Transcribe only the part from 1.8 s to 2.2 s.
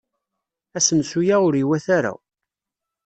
ara.